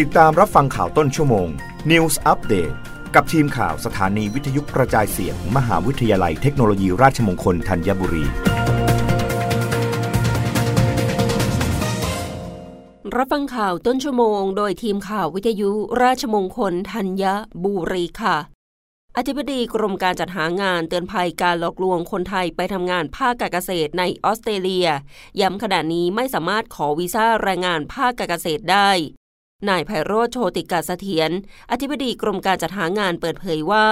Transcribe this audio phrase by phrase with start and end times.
[0.00, 1.48] ติดตามรับฟังข่าวต้นชั่วโมง
[1.90, 2.74] News Update
[3.14, 8.24] กับทีมข่าวสถานีวิทยุกระจายเสียงมมหาวิทยาลัยเทคโนโลยีราชมงคลธัญบุรี
[13.16, 15.70] รับฟังข่าวต้นชั่วโมง โดยทีมข่าววิทยุ
[16.02, 17.24] ราชมงคลธัญ
[17.64, 18.36] บุรีค่ะ
[19.16, 24.88] อธิบดีกรมการจัดหางานเตือนภัยการหลอกลวงคนไทยไปทำงานภาคการเกษตรในออสเตรเลีย
[25.40, 28.90] ย้ำขณะนี้ไม่สามารถขอวีซ่าแรงงานภาคการเกษตรได้
[29.68, 31.30] นายไพโรธโชติกาสเสถียร
[31.70, 33.86] อธิบดีกรมการจัดหางานเปิดเผยว่า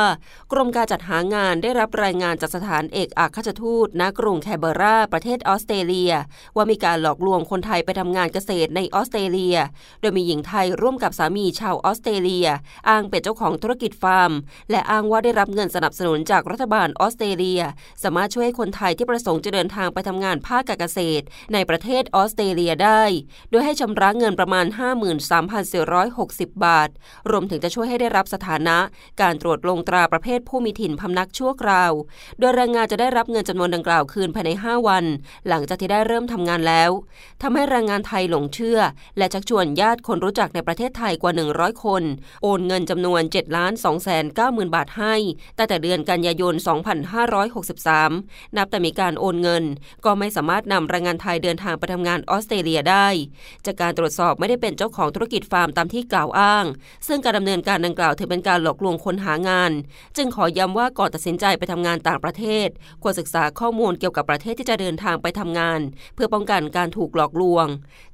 [0.52, 6.12] กรมการจัดหางานได้รับรายงานจากสถานเอกอัครราชทูตณกรุงแคเบรา ประเทศออสเตรเลีย
[6.56, 9.56] ว่ามีการหลอกลวงคนไทยไปทำงานเกษตรในออสเตรเลีย
[10.00, 12.48] โดยมีหญิงไทยร่วมกับสามีชาวออสเตรเลีย
[12.88, 14.32] อ้างเป็นเจ้าของธุรกิจฟาร์ม
[14.70, 17.62] และอ้างว่าได้รับเงินสนับสนุนจากรัฐบาลออสเตรเลีย
[18.02, 23.02] สามารถช่วยคนไทยที่ประสงค์จะเดินทางไปทำงานภาคการเกษตร ในประเทศออสเตรเลียได้
[23.50, 26.88] โดยให้ชำระเงินประมาณ 53,460 60 บาท
[27.30, 28.78] รวมถึงจะช่วยให้ได้รับสถานะ
[29.20, 31.92] การตรวจลงตราประเภทผู้มีถิ่นพำนักชั่วคราว
[32.38, 35.04] โดยแรงงานจะได้รับเงินจำนวนดังกล่าวคืนภายใน 5 วัน
[35.48, 36.90] หลังจากที่ได้เริ่มทำงานแล้ว
[37.42, 38.78] ทำให้แรงงานไทยหลงเชื่อ
[39.18, 42.02] และชักชวนญาติคนรู้จักในประเทศไทยกว่า 100 คน
[42.42, 45.14] โอนเงินจำนวน7ล้าน2แสน9หมื่นบาทให้
[45.58, 46.54] ตั้งแต่เดือนกันยายน
[47.60, 49.64] 2563 นับแต่มีการโอนเงิน
[50.04, 53.06] ก็ไม่สามารถนำแรงงานไทยเดินทางไปทำงานออสเตรเลียได้
[53.66, 56.64] จากการตรวจสอบไม่ได้เป็นเจ้าของธุรกิจฟาร์มตามที่กล่าวอ้าง
[57.08, 59.72] ซึ่งการดำเนินการดังกล่าวถือเป็นการหลอกลวงคนหางาน
[60.16, 62.68] จึงขอย้ำว่าก่อนตัดสินใจไปทำงานต่างประเทศ
[63.02, 65.80] ควรศึกษาข้อมูลเกี่ยวกับประเทศที่จะเดินทางไปทำงาน
[66.14, 67.66] เพื่อป้องกันการถูกหลอกลวง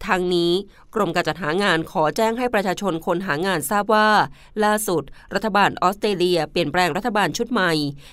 [0.06, 0.52] ทางนี้
[0.94, 4.08] กรมการจัดหางานขอแจ้งให้ประชาชนคนหางานทราบว่า
[4.64, 5.02] ล่าสุด
[5.34, 7.72] รัฐบาลออสเตรเลียเปลี่ยนแปลงรัฐบาลชุดใหม่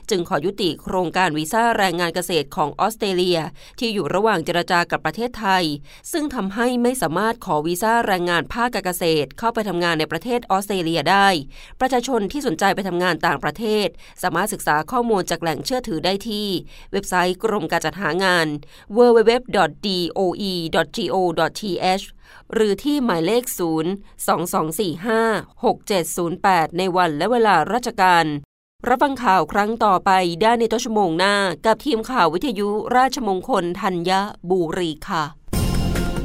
[0.09, 3.39] จึงขอยุติโครงการวีซ่าแรงงานเกษตรของออสเตรเลีย
[3.79, 5.63] ที่อยู่ระหว่างเจรจากับประเทศไทย
[6.11, 11.27] ซึ่งทำให้ไม่สามารถขอวีซ่าแรงงานภาคการเกษตรเข้าไปทำงานในประเทศออสเตรเลียได้
[11.79, 13.87] ประชาชนที่สนใจไปทำงานต่างประเทศ
[14.23, 16.47] สามารถศึกษาข้อมูลจากแหล่งเชื่อถือได้ที่
[16.91, 18.47] เว็บไซต์กรมการจัดหางาน
[18.97, 19.55] www.doe.go.th
[22.53, 23.53] หรือที่หมายเลข 0
[24.27, 28.25] 2245 6708 ในวันและเวลาราชการ
[28.89, 31.35] รับฟังข่าวครั้งต่อไปได้ในต้นชั่วโมงหน้า
[31.65, 34.11] กับทีมข่าววิทยุราชมงคลธัญ
[34.49, 35.42] บุรีค่ะ